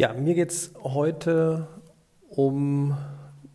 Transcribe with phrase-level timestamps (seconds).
[0.00, 1.66] Ja, mir geht es heute
[2.30, 2.96] um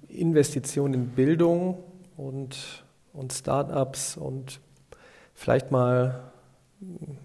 [0.07, 1.83] Investitionen in Bildung
[2.17, 4.59] und, und Startups und
[5.33, 6.31] vielleicht mal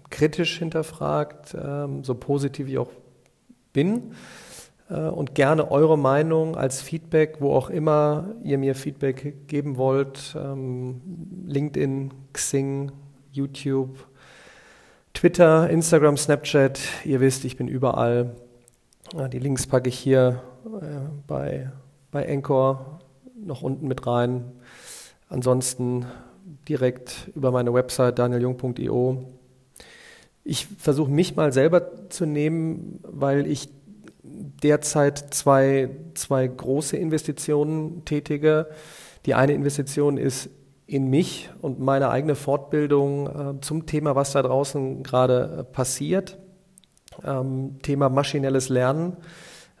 [0.09, 2.89] kritisch hinterfragt, ähm, so positiv ich auch
[3.73, 4.15] bin.
[4.89, 10.35] Äh, und gerne eure Meinung als Feedback, wo auch immer ihr mir Feedback geben wollt.
[10.35, 10.99] Ähm,
[11.45, 12.91] LinkedIn, Xing,
[13.31, 14.07] YouTube,
[15.13, 16.79] Twitter, Instagram, Snapchat.
[17.05, 18.35] Ihr wisst, ich bin überall.
[19.13, 21.69] Die Links packe ich hier äh, bei,
[22.11, 22.99] bei Anchor
[23.35, 24.53] noch unten mit rein.
[25.27, 26.05] Ansonsten
[26.69, 29.23] direkt über meine Website danieljung.io.
[30.45, 33.67] Ich versuche mich mal selber zu nehmen, weil ich
[34.23, 38.67] derzeit zwei, zwei große Investitionen tätige.
[39.25, 40.49] Die eine Investition ist
[40.87, 46.37] in mich und meine eigene Fortbildung äh, zum Thema, was da draußen gerade äh, passiert.
[47.23, 49.17] Ähm, Thema maschinelles Lernen,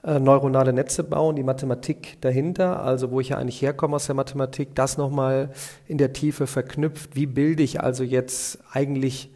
[0.03, 4.15] äh, neuronale Netze bauen, die Mathematik dahinter, also wo ich ja eigentlich herkomme aus der
[4.15, 5.51] Mathematik, das nochmal
[5.87, 7.15] in der Tiefe verknüpft.
[7.15, 9.31] Wie bilde ich also jetzt eigentlich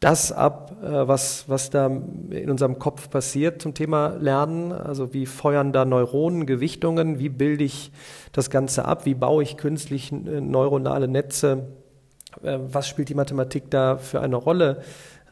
[0.00, 4.72] das ab, äh, was, was da in unserem Kopf passiert zum Thema Lernen.
[4.72, 7.92] Also wie feuern da Neuronen, Gewichtungen, wie bilde ich
[8.32, 11.68] das Ganze ab, wie baue ich künstlich äh, neuronale Netze,
[12.42, 14.82] äh, was spielt die Mathematik da für eine Rolle,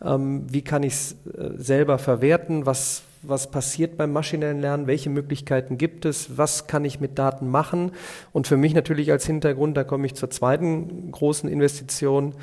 [0.05, 1.16] ähm, wie kann ich es
[1.56, 7.00] selber verwerten, was, was passiert beim maschinellen Lernen, welche Möglichkeiten gibt es, was kann ich
[7.00, 7.92] mit Daten machen.
[8.32, 12.34] Und für mich natürlich als Hintergrund, da komme ich zur zweiten großen Investition,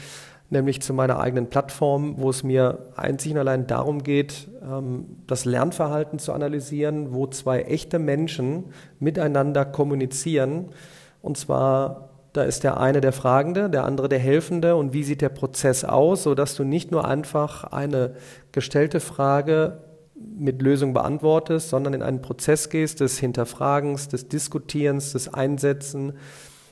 [0.51, 5.45] nämlich zu meiner eigenen Plattform, wo es mir einzig und allein darum geht, ähm, das
[5.45, 8.65] Lernverhalten zu analysieren, wo zwei echte Menschen
[8.99, 10.69] miteinander kommunizieren.
[11.21, 14.75] Und zwar, da ist der eine der Fragende, der andere der Helfende.
[14.75, 18.15] Und wie sieht der Prozess aus, sodass du nicht nur einfach eine
[18.51, 19.79] gestellte Frage
[20.15, 26.13] mit Lösung beantwortest, sondern in einen Prozess gehst des Hinterfragens, des Diskutierens, des Einsetzen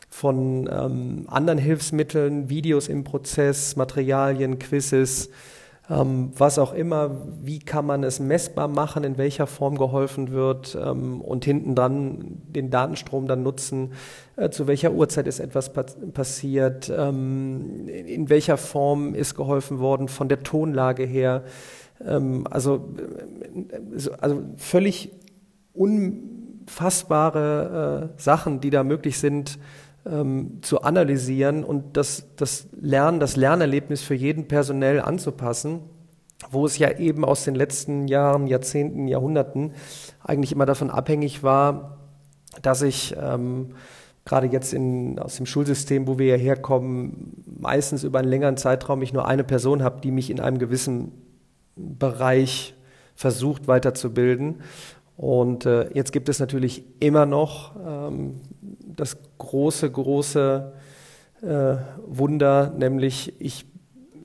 [0.10, 5.30] von ähm, anderen Hilfsmitteln, Videos im Prozess, Materialien, Quizzes,
[5.90, 10.78] ähm, was auch immer, wie kann man es messbar machen, in welcher Form geholfen wird
[10.80, 13.94] ähm, und hinten dran den Datenstrom dann nutzen,
[14.36, 20.30] äh, zu welcher Uhrzeit ist etwas passiert, ähm, in welcher Form ist geholfen worden, von
[20.30, 21.44] der Tonlage her.
[22.06, 25.12] Ähm, also, äh, also völlig
[25.74, 29.58] unfassbare äh, Sachen, die da möglich sind,
[30.06, 35.82] ähm, zu analysieren und das, das Lernen, das Lernerlebnis für jeden personell anzupassen,
[36.52, 39.74] wo es ja eben aus den letzten Jahren, Jahrzehnten, Jahrhunderten
[40.24, 41.98] eigentlich immer davon abhängig war,
[42.62, 43.76] dass ich ähm,
[44.26, 49.02] gerade jetzt in, aus dem Schulsystem, wo wir ja herkommen, meistens über einen längeren Zeitraum
[49.02, 51.12] ich nur eine Person habe, die mich in einem gewissen
[51.76, 52.76] Bereich
[53.16, 54.62] versucht weiterzubilden.
[55.18, 58.40] Und äh, jetzt gibt es natürlich immer noch ähm,
[59.00, 60.74] das große, große
[61.42, 63.66] äh, Wunder, nämlich ich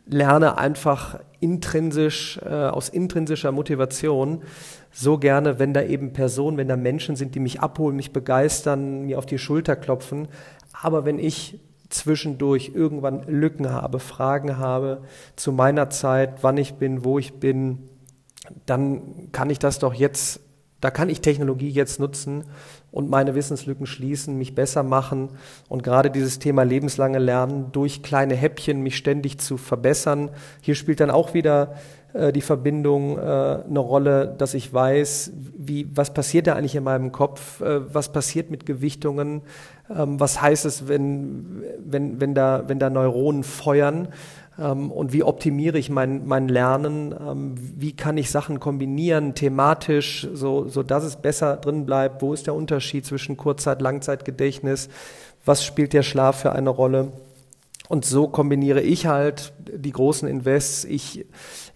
[0.07, 4.43] lerne einfach intrinsisch, äh, aus intrinsischer Motivation
[4.91, 9.03] so gerne, wenn da eben Personen, wenn da Menschen sind, die mich abholen, mich begeistern,
[9.03, 10.29] mir auf die Schulter klopfen.
[10.73, 15.03] Aber wenn ich zwischendurch irgendwann Lücken habe, Fragen habe
[15.37, 17.89] zu meiner Zeit, wann ich bin, wo ich bin,
[18.67, 20.41] dann kann ich das doch jetzt
[20.85, 22.45] da kann ich Technologie jetzt nutzen
[22.91, 25.31] und meine Wissenslücken schließen, mich besser machen
[25.71, 30.29] und gerade dieses Thema lebenslange Lernen durch kleine Häppchen mich ständig zu verbessern.
[30.61, 31.75] Hier spielt dann auch wieder
[32.13, 36.85] äh, die Verbindung äh, eine Rolle, dass ich weiß, wie, was passiert da eigentlich in
[36.85, 39.41] meinem Kopf, äh, was passiert mit Gewichtungen,
[39.89, 44.09] ähm, was heißt es, wenn, wenn, wenn, da, wenn da Neuronen feuern
[44.57, 50.69] und wie optimiere ich mein, mein Lernen, ähm, wie kann ich Sachen kombinieren, thematisch, so,
[50.69, 54.89] so dass es besser drin bleibt, wo ist der Unterschied zwischen Kurzzeit-, Langzeitgedächtnis,
[55.45, 57.13] was spielt der Schlaf für eine Rolle.
[57.89, 60.85] Und so kombiniere ich halt die großen Invests.
[60.85, 61.27] Ich,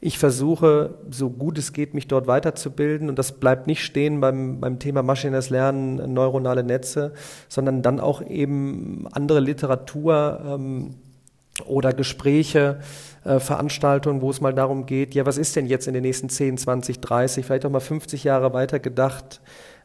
[0.01, 3.11] ich versuche, so gut es geht, mich dort weiterzubilden.
[3.11, 7.13] Und das bleibt nicht stehen beim, beim Thema maschinelles Lernen, neuronale Netze,
[7.49, 10.95] sondern dann auch eben andere Literatur, ähm,
[11.67, 12.81] oder Gespräche,
[13.25, 16.29] äh, Veranstaltungen, wo es mal darum geht, ja, was ist denn jetzt in den nächsten
[16.29, 19.41] 10, 20, 30, vielleicht auch mal 50 Jahre weiter gedacht,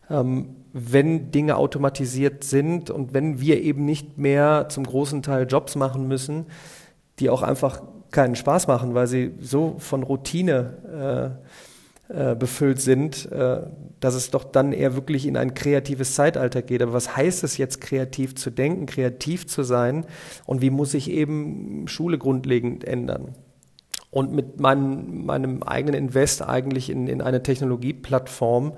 [0.10, 5.76] ähm, wenn Dinge automatisiert sind und wenn wir eben nicht mehr zum großen Teil Jobs
[5.76, 6.48] machen müssen,
[7.20, 7.82] die auch einfach
[8.12, 11.48] keinen Spaß machen, weil sie so von Routine äh,
[12.10, 13.62] äh, befüllt sind, äh,
[14.00, 16.82] dass es doch dann eher wirklich in ein kreatives Zeitalter geht.
[16.82, 20.06] Aber was heißt es jetzt, kreativ zu denken, kreativ zu sein?
[20.46, 23.36] Und wie muss sich eben Schule grundlegend ändern?
[24.14, 28.74] und mit meinem, meinem eigenen Invest eigentlich in, in eine Technologieplattform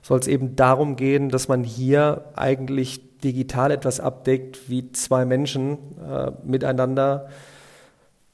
[0.00, 5.76] soll es eben darum gehen, dass man hier eigentlich digital etwas abdeckt, wie zwei Menschen
[6.02, 7.28] äh, miteinander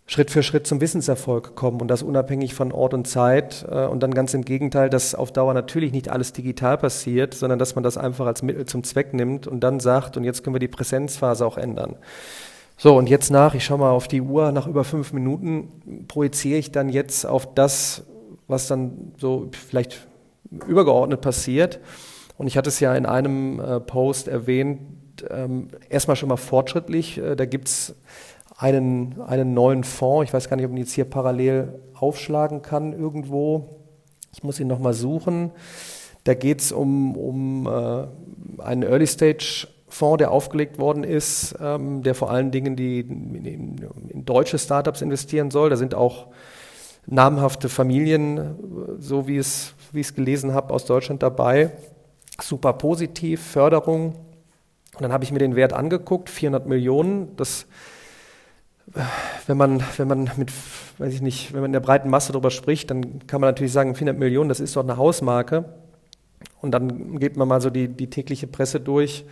[0.08, 4.02] Schritt für Schritt zum Wissenserfolg kommen und das unabhängig von Ort und Zeit äh, und
[4.02, 7.82] dann ganz im Gegenteil, dass auf Dauer natürlich nicht alles digital passiert, sondern dass man
[7.82, 10.68] das einfach als Mittel zum Zweck nimmt und dann sagt, und jetzt können wir die
[10.68, 11.96] Präsenzphase auch ändern.
[12.76, 16.58] So, und jetzt nach, ich schaue mal auf die Uhr, nach über fünf Minuten projiziere
[16.58, 18.04] ich dann jetzt auf das,
[18.46, 20.06] was dann so vielleicht
[20.68, 21.80] übergeordnet passiert.
[22.38, 24.80] Und ich hatte es ja in einem äh, Post erwähnt,
[25.30, 27.18] ähm, erstmal schon mal fortschrittlich.
[27.18, 27.94] Äh, da gibt's
[28.56, 30.28] einen, einen neuen Fonds.
[30.28, 33.82] Ich weiß gar nicht, ob man jetzt hier parallel aufschlagen kann irgendwo.
[34.32, 35.52] Ich muss ihn nochmal suchen.
[36.24, 42.02] Da geht es um, um äh, einen Early Stage Fonds, der aufgelegt worden ist, ähm,
[42.02, 45.70] der vor allen Dingen die, in, in deutsche Startups investieren soll.
[45.70, 46.26] Da sind auch
[47.06, 48.56] namhafte Familien,
[48.98, 51.70] so wie es, wie ich es gelesen habe, aus Deutschland dabei.
[52.42, 54.16] Super positiv, Förderung.
[54.94, 57.36] Und dann habe ich mir den Wert angeguckt, 400 Millionen.
[57.36, 57.66] Das,
[59.46, 60.52] wenn man, wenn man mit,
[60.98, 63.72] weiß ich nicht, wenn man in der breiten Masse darüber spricht, dann kann man natürlich
[63.72, 65.64] sagen, 400 Millionen, das ist doch eine Hausmarke.
[66.60, 69.24] Und dann geht man mal so die, die tägliche Presse durch.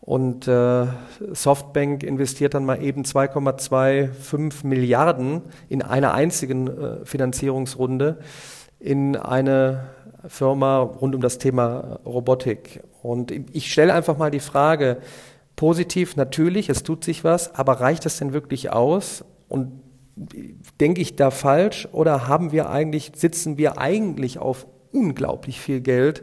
[0.00, 0.86] Und äh,
[1.32, 8.18] Softbank investiert dann mal eben 2,25 Milliarden in einer einzigen äh, Finanzierungsrunde
[8.78, 9.90] in eine
[10.26, 12.82] Firma rund um das Thema Robotik.
[13.02, 14.98] Und ich stelle einfach mal die Frage,
[15.56, 19.24] positiv natürlich, es tut sich was, aber reicht das denn wirklich aus?
[19.48, 19.80] Und
[20.80, 26.22] denke ich da falsch oder haben wir eigentlich, sitzen wir eigentlich auf unglaublich viel Geld?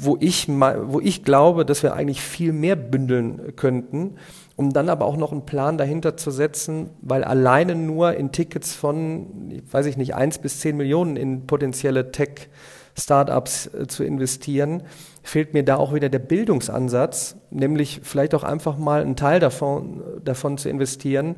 [0.00, 4.16] wo ich, wo ich glaube, dass wir eigentlich viel mehr bündeln könnten,
[4.56, 8.74] um dann aber auch noch einen Plan dahinter zu setzen, weil alleine nur in Tickets
[8.74, 14.82] von, weiß ich nicht, eins bis zehn Millionen in potenzielle Tech-Startups äh, zu investieren,
[15.22, 20.02] fehlt mir da auch wieder der Bildungsansatz, nämlich vielleicht auch einfach mal einen Teil davon,
[20.24, 21.36] davon zu investieren,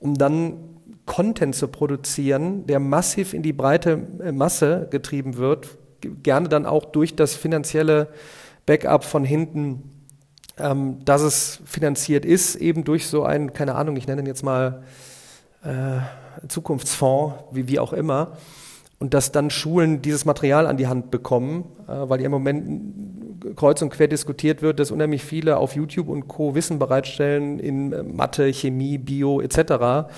[0.00, 0.74] um dann
[1.06, 5.68] Content zu produzieren, der massiv in die breite äh, Masse getrieben wird,
[6.22, 8.08] gerne dann auch durch das finanzielle
[8.66, 9.90] Backup von hinten,
[10.58, 14.42] ähm, dass es finanziert ist, eben durch so einen, keine Ahnung, ich nenne ihn jetzt
[14.42, 14.82] mal
[15.62, 15.98] äh,
[16.48, 18.36] Zukunftsfonds, wie, wie auch immer,
[18.98, 23.14] und dass dann Schulen dieses Material an die Hand bekommen, äh, weil ja im Moment
[23.56, 26.54] kreuz und quer diskutiert wird, dass unheimlich viele auf YouTube und Co.
[26.54, 30.08] Wissen bereitstellen in äh, Mathe, Chemie, Bio etc.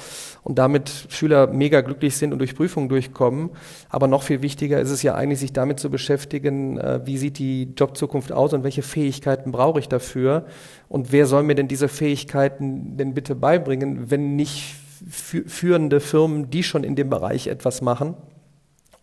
[0.43, 3.51] und damit Schüler mega glücklich sind und durch Prüfungen durchkommen.
[3.89, 7.39] Aber noch viel wichtiger ist es ja eigentlich, sich damit zu beschäftigen, äh, wie sieht
[7.39, 10.47] die Jobzukunft aus und welche Fähigkeiten brauche ich dafür
[10.89, 14.77] und wer soll mir denn diese Fähigkeiten denn bitte beibringen, wenn nicht
[15.09, 18.15] führende Firmen, die schon in dem Bereich etwas machen.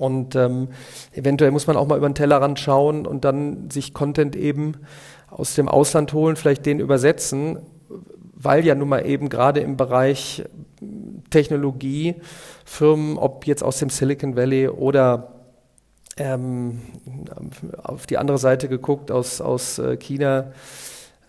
[0.04, 0.68] Und ähm,
[1.14, 4.74] eventuell muss man auch mal über den Tellerrand schauen und dann sich Content eben
[5.30, 7.60] aus dem Ausland holen, vielleicht den übersetzen,
[8.34, 10.44] weil ja nun mal eben gerade im Bereich
[11.30, 12.16] Technologie
[12.66, 15.36] Firmen, ob jetzt aus dem Silicon Valley oder
[16.18, 16.82] ähm,
[17.82, 20.52] auf die andere Seite geguckt aus, aus äh, China,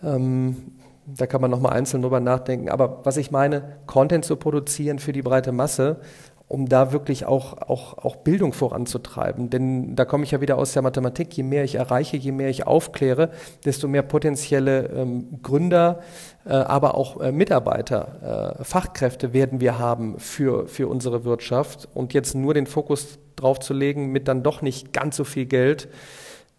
[0.03, 0.73] ähm,
[1.05, 2.67] da kann man nochmal einzeln drüber nachdenken.
[2.67, 6.01] Aber was ich meine, Content zu produzieren für die breite Masse
[6.47, 9.49] um da wirklich auch, auch, auch Bildung voranzutreiben.
[9.49, 12.49] Denn da komme ich ja wieder aus der Mathematik, je mehr ich erreiche, je mehr
[12.49, 13.31] ich aufkläre,
[13.65, 16.01] desto mehr potenzielle ähm, Gründer,
[16.45, 21.87] äh, aber auch äh, Mitarbeiter, äh, Fachkräfte werden wir haben für, für unsere Wirtschaft.
[21.95, 25.45] Und jetzt nur den Fokus drauf zu legen mit dann doch nicht ganz so viel
[25.45, 25.87] Geld,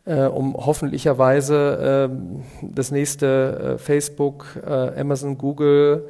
[0.04, 6.08] äh, um hoffentlicherweise äh, das nächste äh, Facebook, äh, Amazon, Google,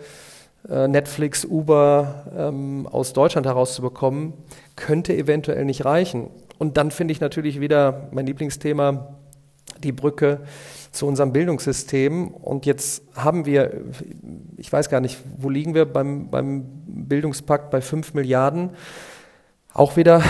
[0.68, 4.32] Netflix, Uber ähm, aus Deutschland herauszubekommen,
[4.74, 6.28] könnte eventuell nicht reichen.
[6.58, 9.16] Und dann finde ich natürlich wieder mein Lieblingsthema,
[9.82, 10.40] die Brücke
[10.90, 12.28] zu unserem Bildungssystem.
[12.28, 13.82] Und jetzt haben wir,
[14.56, 18.70] ich weiß gar nicht, wo liegen wir beim, beim Bildungspakt bei 5 Milliarden.
[19.72, 20.22] Auch wieder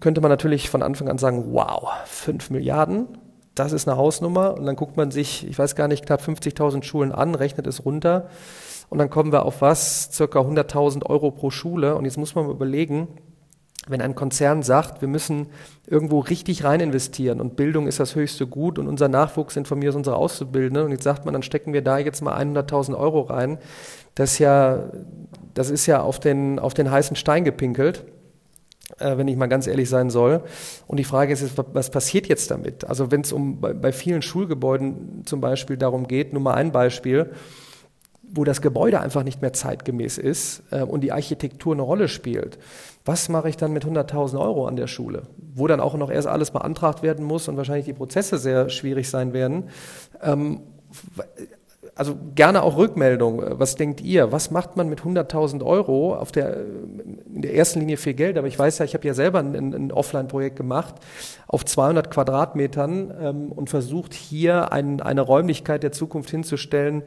[0.00, 3.06] könnte man natürlich von Anfang an sagen, wow, 5 Milliarden,
[3.54, 4.54] das ist eine Hausnummer.
[4.54, 7.84] Und dann guckt man sich, ich weiß gar nicht, knapp 50.000 Schulen an, rechnet es
[7.84, 8.28] runter.
[8.92, 10.10] Und dann kommen wir auf was?
[10.12, 11.96] Circa 100.000 Euro pro Schule.
[11.96, 13.08] Und jetzt muss man mal überlegen,
[13.88, 15.46] wenn ein Konzern sagt, wir müssen
[15.86, 19.78] irgendwo richtig rein investieren und Bildung ist das höchste Gut und unser Nachwuchs sind von
[19.78, 22.94] mir aus unsere Auszubildenden und jetzt sagt man, dann stecken wir da jetzt mal 100.000
[22.94, 23.56] Euro rein.
[24.14, 24.90] Das ist ja,
[25.54, 28.04] das ist ja auf den, auf den heißen Stein gepinkelt,
[28.98, 30.42] äh, wenn ich mal ganz ehrlich sein soll.
[30.86, 32.84] Und die Frage ist jetzt, was passiert jetzt damit?
[32.84, 36.72] Also wenn es um bei, bei vielen Schulgebäuden zum Beispiel darum geht, nur mal ein
[36.72, 37.30] Beispiel,
[38.34, 42.58] wo das Gebäude einfach nicht mehr zeitgemäß ist äh, und die Architektur eine Rolle spielt.
[43.04, 45.24] Was mache ich dann mit 100.000 Euro an der Schule,
[45.54, 49.10] wo dann auch noch erst alles beantragt werden muss und wahrscheinlich die Prozesse sehr schwierig
[49.10, 49.68] sein werden?
[50.22, 50.62] Ähm,
[51.94, 53.42] also gerne auch Rückmeldung.
[53.58, 54.32] Was denkt ihr?
[54.32, 56.14] Was macht man mit 100.000 Euro?
[56.16, 56.56] Auf der,
[57.34, 59.54] in der ersten Linie viel Geld, aber ich weiß ja, ich habe ja selber ein,
[59.54, 60.94] ein Offline-Projekt gemacht
[61.52, 67.02] auf 200 Quadratmetern ähm, und versucht hier ein, eine Räumlichkeit der Zukunft hinzustellen,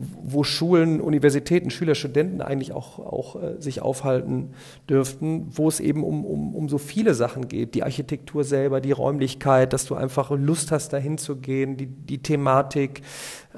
[0.00, 4.54] wo Schulen, Universitäten, Schüler, Studenten eigentlich auch, auch äh, sich aufhalten
[4.88, 7.74] dürften, wo es eben um, um, um so viele Sachen geht.
[7.74, 12.22] Die Architektur selber, die Räumlichkeit, dass du einfach Lust hast, dahin zu gehen, die, die
[12.22, 13.02] Thematik,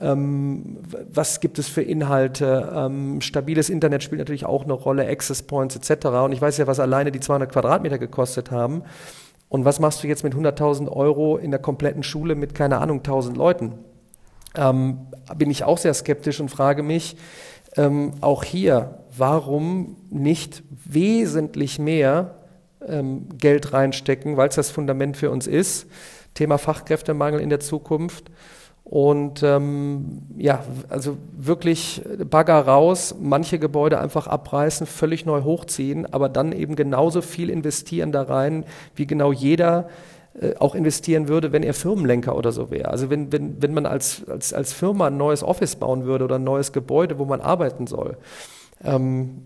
[0.01, 0.79] ähm,
[1.13, 5.77] was gibt es für Inhalte, ähm, stabiles Internet spielt natürlich auch eine Rolle, Access Points
[5.77, 6.07] etc.
[6.07, 8.83] Und ich weiß ja, was alleine die 200 Quadratmeter gekostet haben.
[9.49, 12.99] Und was machst du jetzt mit 100.000 Euro in der kompletten Schule mit, keine Ahnung,
[12.99, 13.75] 1000 Leuten?
[14.55, 17.17] ähm, bin ich auch sehr skeptisch und frage mich
[17.77, 22.37] ähm, auch hier, warum nicht wesentlich mehr
[22.87, 25.87] ähm, Geld reinstecken, weil es das Fundament für uns ist.
[26.35, 28.31] Thema Fachkräftemangel in der Zukunft.
[28.91, 36.29] Und ähm, ja, also wirklich Bagger raus, manche Gebäude einfach abreißen, völlig neu hochziehen, aber
[36.29, 38.65] dann eben genauso viel investieren da rein,
[38.97, 39.89] wie genau jeder
[40.41, 42.89] äh, auch investieren würde, wenn er Firmenlenker oder so wäre.
[42.89, 46.35] Also wenn, wenn, wenn man als, als, als Firma ein neues Office bauen würde oder
[46.35, 48.17] ein neues Gebäude, wo man arbeiten soll.
[48.83, 49.43] Ähm,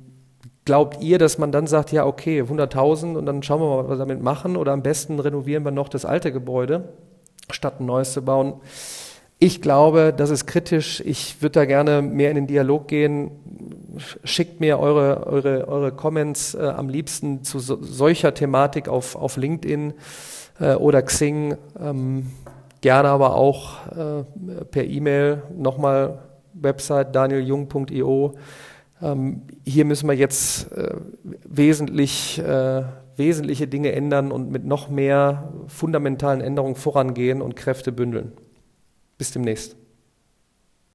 [0.65, 3.91] glaubt ihr, dass man dann sagt, ja okay, 100.000 und dann schauen wir mal, was
[3.91, 6.95] wir damit machen oder am besten renovieren wir noch das alte Gebäude,
[7.51, 8.55] statt ein neues zu bauen?
[9.39, 11.01] Ich glaube, das ist kritisch.
[11.05, 13.33] Ich würde da gerne mehr in den Dialog gehen.
[14.23, 19.37] Schickt mir eure, eure, eure Comments äh, am liebsten zu so, solcher Thematik auf, auf
[19.37, 19.95] LinkedIn
[20.61, 21.57] äh, oder Xing.
[21.81, 22.31] Ähm,
[22.81, 24.25] gerne aber auch äh,
[24.71, 26.21] per E-Mail nochmal
[26.55, 28.35] Website danieljung.io.
[29.03, 30.95] Ähm, hier müssen wir jetzt äh,
[31.45, 32.85] wesentlich, äh,
[33.17, 38.33] wesentliche Dinge ändern und mit noch mehr fundamentalen Änderungen vorangehen und Kräfte bündeln.
[39.19, 39.77] Bis demnächst.